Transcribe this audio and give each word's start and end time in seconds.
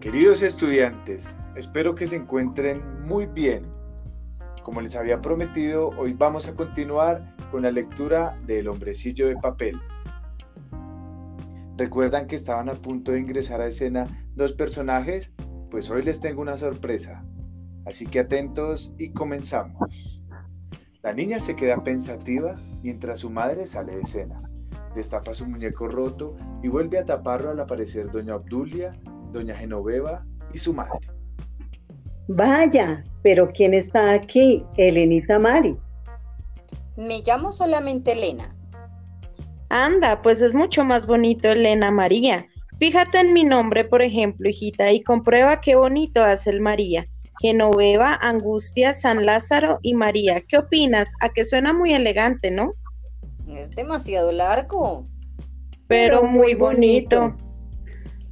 Queridos 0.00 0.40
estudiantes, 0.40 1.28
espero 1.56 1.94
que 1.94 2.06
se 2.06 2.16
encuentren 2.16 3.04
muy 3.06 3.26
bien. 3.26 3.66
Como 4.62 4.80
les 4.80 4.96
había 4.96 5.20
prometido, 5.20 5.90
hoy 5.90 6.14
vamos 6.14 6.48
a 6.48 6.54
continuar 6.54 7.36
con 7.50 7.60
la 7.60 7.70
lectura 7.70 8.40
del 8.46 8.68
hombrecillo 8.68 9.28
de 9.28 9.36
papel. 9.36 9.78
¿Recuerdan 11.76 12.28
que 12.28 12.36
estaban 12.36 12.70
a 12.70 12.76
punto 12.76 13.12
de 13.12 13.20
ingresar 13.20 13.60
a 13.60 13.66
escena 13.66 14.06
dos 14.34 14.54
personajes? 14.54 15.34
Pues 15.70 15.90
hoy 15.90 16.02
les 16.02 16.18
tengo 16.18 16.40
una 16.40 16.56
sorpresa. 16.56 17.22
Así 17.84 18.06
que 18.06 18.20
atentos 18.20 18.94
y 18.96 19.12
comenzamos. 19.12 20.18
La 21.02 21.12
niña 21.12 21.40
se 21.40 21.56
queda 21.56 21.84
pensativa 21.84 22.54
mientras 22.82 23.18
su 23.18 23.28
madre 23.28 23.66
sale 23.66 23.96
de 23.96 24.00
escena. 24.00 24.50
Destapa 24.94 25.34
su 25.34 25.46
muñeco 25.46 25.88
roto 25.88 26.38
y 26.62 26.68
vuelve 26.68 26.98
a 26.98 27.04
taparlo 27.04 27.50
al 27.50 27.60
aparecer 27.60 28.10
doña 28.10 28.36
Obdulia, 28.36 28.98
doña 29.32 29.54
Genoveva 29.56 30.24
y 30.52 30.58
su 30.58 30.72
madre. 30.72 30.98
Vaya, 32.28 33.02
pero 33.22 33.48
¿quién 33.48 33.74
está 33.74 34.12
aquí? 34.12 34.64
Elenita 34.76 35.38
Mari. 35.38 35.76
Me 36.96 37.22
llamo 37.22 37.50
solamente 37.52 38.12
Elena. 38.12 38.54
Anda, 39.68 40.20
pues 40.22 40.42
es 40.42 40.54
mucho 40.54 40.84
más 40.84 41.06
bonito 41.06 41.48
Elena 41.48 41.90
María. 41.90 42.46
Fíjate 42.78 43.18
en 43.18 43.32
mi 43.32 43.44
nombre, 43.44 43.84
por 43.84 44.02
ejemplo, 44.02 44.48
hijita, 44.48 44.90
y 44.90 45.02
comprueba 45.02 45.60
qué 45.60 45.76
bonito 45.76 46.22
hace 46.22 46.50
el 46.50 46.60
María. 46.60 47.06
Genoveva, 47.40 48.18
Angustia, 48.20 48.94
San 48.94 49.24
Lázaro 49.24 49.78
y 49.82 49.94
María. 49.94 50.40
¿Qué 50.42 50.58
opinas? 50.58 51.12
A 51.20 51.30
que 51.30 51.44
suena 51.44 51.72
muy 51.72 51.92
elegante, 51.92 52.50
¿no? 52.50 52.74
Es 53.48 53.70
demasiado 53.70 54.30
largo. 54.30 55.06
Pero, 55.86 56.22
muy 56.22 56.54
bonito. 56.54 57.34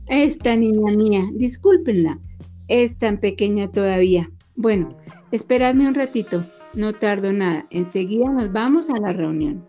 Esta 0.09 0.57
niña 0.57 0.97
mía, 0.97 1.25
discúlpenla, 1.35 2.19
es 2.67 2.99
tan 2.99 3.19
pequeña 3.19 3.71
todavía. 3.71 4.31
Bueno, 4.57 4.97
esperadme 5.33 5.87
un 5.87 5.95
ratito, 5.95 6.47
no 6.73 6.95
tardo 6.95 7.31
nada, 7.31 7.67
enseguida 7.69 8.31
nos 8.31 8.51
vamos 8.51 8.89
a 8.89 8.99
la 8.99 9.13
reunión. 9.13 9.69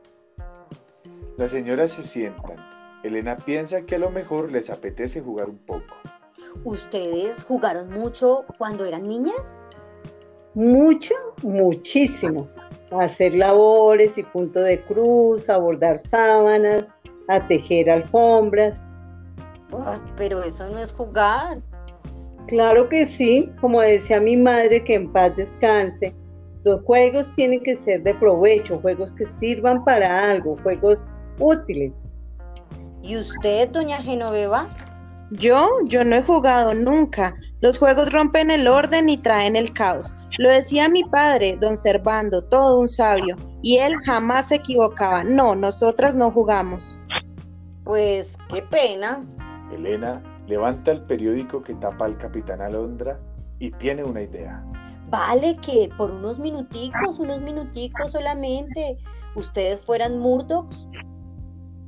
Las 1.38 1.52
señoras 1.52 1.92
se 1.92 2.04
sientan. 2.04 2.56
Elena 3.04 3.36
piensa 3.36 3.82
que 3.82 3.95
a 3.95 4.00
lo 4.00 4.12
mejor 4.12 4.50
les 4.50 4.70
apetece 4.70 5.20
jugar 5.20 5.50
un 5.50 5.58
poco. 5.58 5.95
¿Ustedes 6.64 7.44
jugaron 7.44 7.92
mucho 7.92 8.45
cuando 8.58 8.86
eran 8.86 9.10
niñas? 9.10 9.58
Mucho, 10.54 11.16
muchísimo. 11.44 12.48
A 12.92 13.04
hacer 13.04 13.34
labores 13.34 14.17
y 14.17 14.23
punto 14.23 14.62
de 14.62 14.82
cruz, 14.84 15.50
a 15.50 15.58
bordar 15.58 16.00
sábanas, 16.00 16.94
a 17.28 17.45
tejer 17.45 17.90
alfombras. 17.90 18.86
Ah, 19.73 20.00
pero 20.16 20.42
eso 20.44 20.70
no 20.70 20.80
es 20.80 20.92
jugar. 20.92 21.62
Claro 22.48 22.89
que 22.89 23.06
sí, 23.06 23.52
como 23.62 23.81
decía 23.81 24.20
mi 24.20 24.36
madre, 24.36 24.84
que 24.84 24.95
en 24.95 25.11
paz 25.11 25.36
descanse. 25.36 26.16
Los 26.64 26.81
juegos 26.84 27.34
tienen 27.36 27.61
que 27.61 27.76
ser 27.76 28.03
de 28.03 28.14
provecho, 28.16 28.80
juegos 28.80 29.14
que 29.14 29.26
sirvan 29.26 29.84
para 29.86 30.31
algo, 30.31 30.58
juegos 30.64 31.08
útiles. 31.39 31.95
¿Y 33.02 33.17
usted, 33.17 33.70
doña 33.70 34.02
Genoveva? 34.02 34.67
Yo, 35.31 35.70
yo 35.86 36.04
no 36.04 36.16
he 36.16 36.23
jugado 36.23 36.73
nunca. 36.73 37.36
Los 37.61 37.78
juegos 37.78 38.11
rompen 38.11 38.50
el 38.50 38.67
orden 38.67 39.09
y 39.09 39.17
traen 39.17 39.56
el 39.56 39.73
caos. 39.73 40.14
Lo 40.39 40.50
decía 40.50 40.89
mi 40.89 41.04
padre, 41.04 41.58
don 41.59 41.78
Servando, 41.78 42.44
todo 42.44 42.80
un 42.80 42.88
sabio, 42.88 43.36
y 43.61 43.78
él 43.78 43.94
jamás 44.06 44.48
se 44.48 44.56
equivocaba. 44.56 45.23
No, 45.23 45.56
nosotras 45.56 46.16
no 46.16 46.31
jugamos. 46.31 46.98
Pues 47.83 48.38
qué 48.54 48.61
pena. 48.64 49.22
Elena 49.72 50.22
levanta 50.48 50.92
el 50.92 51.02
periódico 51.04 51.62
que 51.62 51.74
tapa 51.76 52.06
al 52.06 52.18
capitán 52.18 52.62
Alondra 52.62 53.20
y 53.60 53.72
tiene 53.72 54.04
una 54.04 54.22
idea. 54.22 54.64
Vale 55.10 55.56
que 55.58 55.90
por 55.98 56.12
unos 56.12 56.40
minuticos, 56.40 57.20
unos 57.20 57.42
minuticos 57.42 58.12
solamente, 58.12 58.98
ustedes 59.36 59.82
fueran 59.82 60.20
Murdochs. 60.20 60.88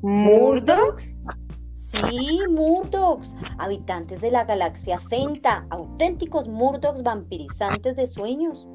¿Murdochs? 0.02 1.20
Sí, 1.72 2.40
Murdochs, 2.50 3.36
habitantes 3.60 4.22
de 4.22 4.32
la 4.32 4.44
galaxia 4.46 5.00
Centa, 5.00 5.66
auténticos 5.70 6.48
Murdochs 6.48 7.04
vampirizantes 7.04 7.96
de 7.96 8.08
sueños. 8.08 8.68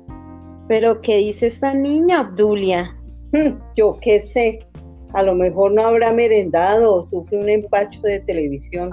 ¿Pero 0.68 1.00
qué 1.00 1.18
dice 1.18 1.46
esta 1.46 1.74
niña, 1.74 2.22
Obdulia? 2.22 2.96
Yo 3.76 3.98
qué 4.00 4.20
sé, 4.20 4.65
a 5.12 5.22
lo 5.22 5.34
mejor 5.34 5.72
no 5.72 5.86
habrá 5.86 6.12
merendado 6.12 6.94
o 6.94 7.02
sufre 7.02 7.38
un 7.38 7.48
empacho 7.48 8.00
de 8.02 8.20
televisión. 8.20 8.90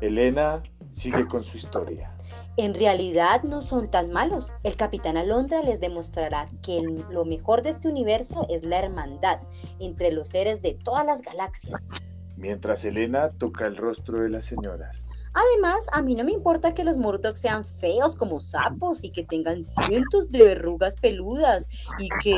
Elena 0.00 0.62
sigue 0.90 1.26
con 1.26 1.42
su 1.42 1.56
historia. 1.56 2.12
En 2.56 2.74
realidad 2.74 3.44
no 3.44 3.62
son 3.62 3.88
tan 3.88 4.10
malos. 4.10 4.52
El 4.64 4.74
capitán 4.74 5.16
Alondra 5.16 5.62
les 5.62 5.78
demostrará 5.78 6.48
que 6.60 6.82
lo 7.08 7.24
mejor 7.24 7.62
de 7.62 7.70
este 7.70 7.88
universo 7.88 8.46
es 8.50 8.66
la 8.66 8.80
hermandad 8.80 9.38
entre 9.78 10.10
los 10.10 10.28
seres 10.28 10.60
de 10.60 10.74
todas 10.74 11.06
las 11.06 11.22
galaxias. 11.22 11.88
Mientras 12.36 12.84
Elena 12.84 13.28
toca 13.30 13.66
el 13.66 13.76
rostro 13.76 14.20
de 14.20 14.30
las 14.30 14.44
señoras. 14.44 15.08
Además, 15.34 15.86
a 15.92 16.02
mí 16.02 16.16
no 16.16 16.24
me 16.24 16.32
importa 16.32 16.74
que 16.74 16.82
los 16.82 16.96
Murdoch 16.96 17.36
sean 17.36 17.64
feos 17.64 18.16
como 18.16 18.40
sapos 18.40 19.04
y 19.04 19.10
que 19.10 19.22
tengan 19.22 19.62
cientos 19.62 20.30
de 20.30 20.42
verrugas 20.42 20.96
peludas 20.96 21.68
y 21.98 22.08
que... 22.22 22.34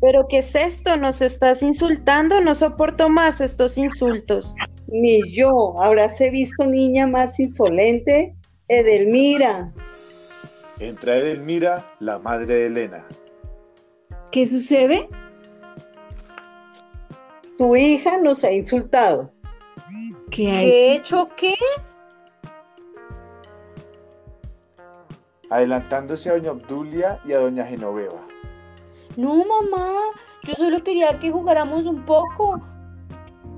¿Pero 0.00 0.28
qué 0.28 0.38
es 0.38 0.54
esto? 0.54 0.96
¿Nos 0.96 1.20
estás 1.20 1.62
insultando? 1.62 2.40
No 2.40 2.54
soporto 2.54 3.08
más 3.08 3.40
estos 3.40 3.76
insultos. 3.76 4.54
Ni 4.86 5.20
yo. 5.32 5.80
¿Habráse 5.80 6.30
visto 6.30 6.64
niña 6.64 7.06
más 7.06 7.38
insolente? 7.40 8.34
Edelmira. 8.68 9.72
Entra 10.78 11.16
Edelmira, 11.16 11.84
la 11.98 12.18
madre 12.18 12.54
de 12.54 12.66
Elena. 12.66 13.04
¿Qué 14.30 14.46
sucede? 14.46 15.08
Tu 17.56 17.74
hija 17.74 18.18
nos 18.18 18.44
ha 18.44 18.52
insultado. 18.52 19.32
¿Qué 20.30 20.48
he 20.48 20.94
hecho 20.94 21.28
qué? 21.36 21.54
Adelantándose 25.50 26.28
a 26.30 26.34
doña 26.34 26.52
Obdulia 26.52 27.20
y 27.24 27.32
a 27.32 27.38
doña 27.38 27.66
Genoveva. 27.66 28.20
No, 29.18 29.44
mamá, 29.44 30.12
yo 30.44 30.54
solo 30.54 30.80
quería 30.84 31.18
que 31.18 31.32
jugáramos 31.32 31.86
un 31.86 32.04
poco. 32.04 32.60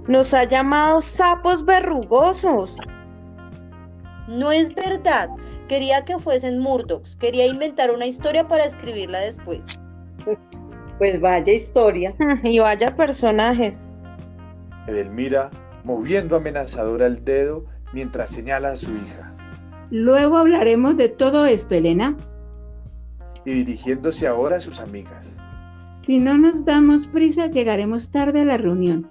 Nos 0.09 0.32
ha 0.32 0.44
llamado 0.44 1.03
sapos 1.03 1.66
verrugosos. 1.66 2.78
No 4.26 4.53
es 4.53 4.75
verdad. 4.75 5.28
Quería 5.69 6.06
que 6.06 6.19
fuesen 6.19 6.60
Murdochs. 6.60 7.15
Quería 7.16 7.47
inventar 7.47 7.91
una 7.91 8.06
historia 8.06 8.49
para 8.49 8.65
escribirla 8.65 9.20
después. 9.20 9.66
Pues 10.97 11.20
vaya 11.20 11.53
historia. 11.53 12.15
Y 12.43 12.59
vaya 12.59 12.97
personajes. 12.97 13.87
Edelmira, 14.87 15.50
moviendo 15.84 16.37
amenazadora 16.37 17.04
el 17.06 17.22
dedo 17.22 17.66
mientras 17.93 18.31
señala 18.31 18.70
a 18.70 18.76
su 18.76 18.97
hija. 18.97 19.34
Luego 19.91 20.38
hablaremos 20.38 20.97
de 20.97 21.10
todo 21.10 21.44
esto, 21.44 21.75
Elena. 21.75 22.16
Y 23.44 23.53
dirigiéndose 23.53 24.26
ahora 24.26 24.56
a 24.56 24.60
sus 24.60 24.81
amigas. 24.81 25.38
Si 26.10 26.19
no 26.19 26.37
nos 26.37 26.65
damos 26.65 27.06
prisa, 27.06 27.47
llegaremos 27.47 28.10
tarde 28.10 28.41
a 28.41 28.44
la 28.44 28.56
reunión. 28.56 29.09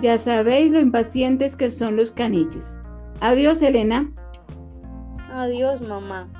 Ya 0.00 0.16
sabéis 0.16 0.72
lo 0.72 0.80
impacientes 0.80 1.54
que 1.54 1.68
son 1.68 1.96
los 1.96 2.12
caniches. 2.12 2.80
Adiós, 3.20 3.60
Elena. 3.60 4.10
Adiós, 5.34 5.82
mamá. 5.82 6.30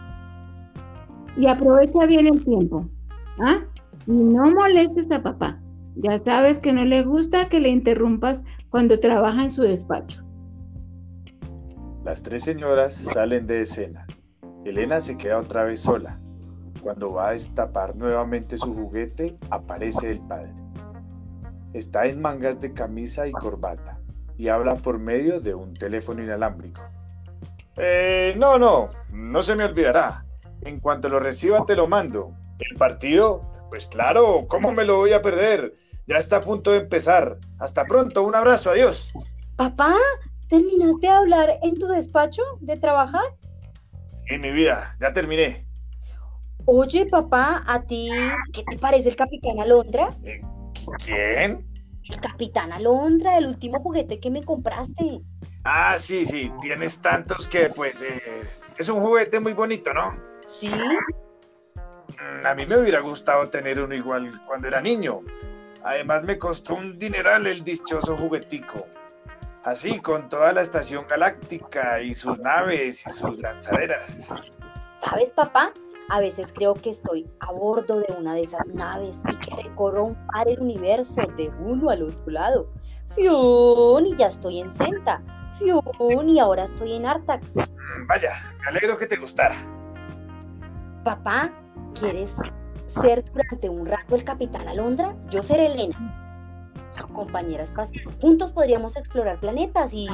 Y 1.36 1.48
aprovecha 1.48 2.06
bien 2.06 2.28
el 2.28 2.42
tiempo. 2.42 2.88
¿Ah? 3.40 3.58
Y 4.06 4.12
no 4.12 4.50
molestes 4.50 5.10
a 5.10 5.22
papá. 5.22 5.60
Ya 5.96 6.16
sabes 6.16 6.60
que 6.60 6.72
no 6.72 6.86
le 6.86 7.02
gusta 7.02 7.50
que 7.50 7.60
le 7.60 7.68
interrumpas 7.68 8.42
cuando 8.70 9.00
trabaja 9.00 9.44
en 9.44 9.50
su 9.50 9.60
despacho. 9.60 10.24
Las 12.06 12.22
tres 12.22 12.44
señoras 12.44 12.94
salen 12.94 13.46
de 13.46 13.60
escena. 13.60 14.06
Elena 14.64 14.98
se 14.98 15.18
queda 15.18 15.38
otra 15.38 15.64
vez 15.64 15.80
sola. 15.80 16.18
Cuando 16.82 17.12
va 17.12 17.28
a 17.28 17.32
destapar 17.32 17.94
nuevamente 17.94 18.56
su 18.56 18.74
juguete, 18.74 19.36
aparece 19.50 20.10
el 20.10 20.20
padre. 20.20 20.54
Está 21.72 22.06
en 22.06 22.20
mangas 22.20 22.60
de 22.60 22.72
camisa 22.72 23.26
y 23.26 23.32
corbata 23.32 24.00
y 24.36 24.48
habla 24.48 24.74
por 24.76 24.98
medio 24.98 25.40
de 25.40 25.54
un 25.54 25.74
teléfono 25.74 26.22
inalámbrico. 26.22 26.80
Eh, 27.76 28.34
no, 28.38 28.58
no, 28.58 28.88
no 29.12 29.42
se 29.42 29.54
me 29.54 29.64
olvidará. 29.64 30.24
En 30.62 30.80
cuanto 30.80 31.08
lo 31.08 31.20
reciba 31.20 31.64
te 31.66 31.76
lo 31.76 31.86
mando. 31.86 32.32
¿El 32.58 32.76
partido? 32.76 33.42
Pues 33.68 33.86
claro, 33.86 34.46
¿cómo 34.48 34.72
me 34.72 34.84
lo 34.84 34.96
voy 34.96 35.12
a 35.12 35.22
perder? 35.22 35.74
Ya 36.06 36.16
está 36.16 36.36
a 36.36 36.40
punto 36.40 36.72
de 36.72 36.78
empezar. 36.78 37.38
Hasta 37.58 37.84
pronto, 37.84 38.22
un 38.22 38.34
abrazo, 38.34 38.70
adiós. 38.70 39.12
Papá, 39.56 39.94
¿terminaste 40.48 41.06
de 41.06 41.08
hablar 41.08 41.58
en 41.62 41.78
tu 41.78 41.86
despacho 41.86 42.42
de 42.60 42.76
trabajar? 42.76 43.24
Sí, 44.26 44.38
mi 44.38 44.50
vida, 44.50 44.96
ya 45.00 45.12
terminé. 45.12 45.69
Oye, 46.72 47.04
papá, 47.04 47.64
¿a 47.66 47.82
ti 47.82 48.08
qué 48.52 48.62
te 48.62 48.78
parece 48.78 49.08
el 49.08 49.16
Capitán 49.16 49.58
Alondra? 49.58 50.16
¿Quién? 51.04 51.66
El 52.08 52.20
Capitán 52.20 52.72
Alondra, 52.72 53.36
el 53.36 53.46
último 53.46 53.80
juguete 53.80 54.20
que 54.20 54.30
me 54.30 54.44
compraste. 54.44 55.20
Ah, 55.64 55.96
sí, 55.98 56.24
sí, 56.24 56.52
tienes 56.60 57.02
tantos 57.02 57.48
que 57.48 57.70
pues 57.70 58.02
eh, 58.02 58.22
es 58.78 58.88
un 58.88 59.00
juguete 59.00 59.40
muy 59.40 59.52
bonito, 59.52 59.92
¿no? 59.92 60.16
Sí, 60.46 60.70
Mm, 60.70 62.46
A 62.46 62.54
mí 62.54 62.66
me 62.66 62.76
hubiera 62.76 63.00
gustado 63.00 63.48
tener 63.48 63.80
uno 63.80 63.94
igual 63.94 64.40
cuando 64.46 64.68
era 64.68 64.80
niño. 64.80 65.22
Además 65.82 66.22
me 66.22 66.38
costó 66.38 66.74
un 66.74 66.96
dineral 67.00 67.48
el 67.48 67.64
dichoso 67.64 68.16
juguetico. 68.16 68.86
Así, 69.64 69.98
con 69.98 70.28
toda 70.28 70.52
la 70.52 70.60
estación 70.60 71.04
galáctica 71.08 72.00
y 72.00 72.14
sus 72.14 72.38
naves 72.38 73.04
y 73.06 73.10
sus 73.10 73.40
lanzaderas. 73.40 74.16
¿sabes, 74.94 75.32
papá? 75.32 75.72
A 76.12 76.18
veces 76.18 76.52
creo 76.52 76.74
que 76.74 76.90
estoy 76.90 77.30
a 77.38 77.52
bordo 77.52 78.00
de 78.00 78.12
una 78.18 78.34
de 78.34 78.42
esas 78.42 78.68
naves 78.74 79.22
y 79.30 79.36
que 79.36 79.54
recorro 79.62 80.06
un 80.06 80.26
par 80.26 80.48
el 80.48 80.60
universo 80.60 81.22
de 81.36 81.52
uno 81.64 81.88
al 81.88 82.02
otro 82.02 82.24
lado. 82.26 82.68
Fion, 83.14 84.04
y 84.04 84.16
ya 84.16 84.26
estoy 84.26 84.58
en 84.58 84.72
Senta. 84.72 85.22
Fion, 85.56 86.28
y 86.28 86.40
ahora 86.40 86.64
estoy 86.64 86.94
en 86.94 87.06
Artax. 87.06 87.58
Vaya, 88.08 88.32
me 88.58 88.70
alegro 88.70 88.98
que 88.98 89.06
te 89.06 89.16
gustara. 89.18 89.54
Papá, 91.04 91.52
¿quieres 91.94 92.38
ser 92.86 93.24
durante 93.26 93.68
un 93.68 93.86
rato 93.86 94.16
el 94.16 94.24
capitán 94.24 94.66
Alondra? 94.66 95.14
Yo 95.30 95.44
seré 95.44 95.66
Elena, 95.66 96.29
su 96.90 97.06
compañera 97.08 97.62
espacial. 97.62 98.04
Juntos 98.20 98.52
podríamos 98.52 98.96
explorar 98.96 99.38
planetas 99.38 99.92
y... 99.94 100.08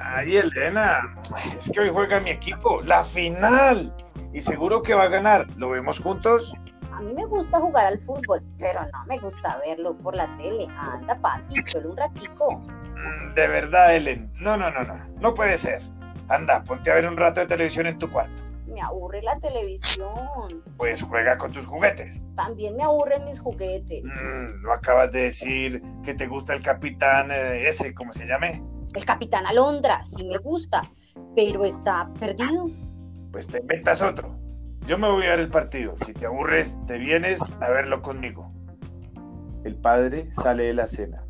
Ay, 0.00 0.36
Elena, 0.36 1.14
es 1.56 1.70
que 1.70 1.80
hoy 1.80 1.90
juega 1.92 2.20
mi 2.20 2.30
equipo, 2.30 2.80
la 2.82 3.02
final. 3.04 3.92
Y 4.32 4.40
seguro 4.40 4.82
que 4.82 4.94
va 4.94 5.04
a 5.04 5.08
ganar. 5.08 5.46
¿Lo 5.56 5.70
vemos 5.70 5.98
juntos? 6.00 6.54
A 6.92 7.00
mí 7.00 7.12
me 7.14 7.24
gusta 7.24 7.58
jugar 7.58 7.86
al 7.86 7.98
fútbol, 7.98 8.42
pero 8.58 8.82
no 8.82 9.04
me 9.06 9.18
gusta 9.18 9.58
verlo 9.66 9.96
por 9.96 10.14
la 10.14 10.26
tele. 10.36 10.68
Anda, 10.78 11.16
papi, 11.18 11.60
solo 11.62 11.90
un 11.90 11.96
ratico. 11.96 12.58
Mm, 12.58 13.34
De 13.34 13.46
verdad, 13.48 13.96
Ellen. 13.96 14.30
No, 14.36 14.56
no, 14.56 14.70
no, 14.70 14.84
no. 14.84 14.94
No 15.18 15.34
puede 15.34 15.56
ser. 15.56 15.82
Anda, 16.28 16.62
ponte 16.62 16.90
a 16.90 16.94
ver 16.94 17.08
un 17.08 17.16
rato 17.16 17.40
de 17.40 17.46
televisión 17.46 17.86
en 17.86 17.98
tu 17.98 18.10
cuarto. 18.10 18.42
Me 18.70 18.80
aburre 18.80 19.22
la 19.22 19.38
televisión. 19.38 20.62
Pues 20.76 21.02
juega 21.02 21.36
con 21.36 21.52
tus 21.52 21.66
juguetes. 21.66 22.24
También 22.36 22.76
me 22.76 22.84
aburren 22.84 23.24
mis 23.24 23.40
juguetes. 23.40 24.04
Mm, 24.04 24.62
¿No 24.62 24.72
acabas 24.72 25.10
de 25.12 25.22
decir 25.22 25.82
que 26.04 26.14
te 26.14 26.26
gusta 26.26 26.54
el 26.54 26.62
capitán 26.62 27.30
eh, 27.30 27.68
ese, 27.68 27.92
cómo 27.94 28.12
se 28.12 28.26
llame? 28.26 28.62
El 28.94 29.04
capitán 29.04 29.46
Alondra, 29.46 30.04
sí 30.04 30.24
me 30.24 30.38
gusta, 30.38 30.82
pero 31.34 31.64
está 31.64 32.12
perdido. 32.18 32.68
Pues 33.32 33.46
te 33.46 33.58
inventas 33.58 34.02
otro. 34.02 34.38
Yo 34.86 34.98
me 34.98 35.08
voy 35.10 35.26
a 35.26 35.30
ver 35.30 35.40
el 35.40 35.50
partido. 35.50 35.94
Si 36.04 36.12
te 36.12 36.26
aburres, 36.26 36.78
te 36.86 36.98
vienes 36.98 37.52
a 37.60 37.68
verlo 37.68 38.02
conmigo. 38.02 38.52
El 39.64 39.76
padre 39.76 40.32
sale 40.32 40.64
de 40.64 40.74
la 40.74 40.86
cena. 40.86 41.24